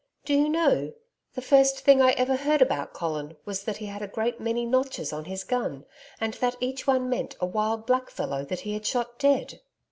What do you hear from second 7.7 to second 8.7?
black fellow that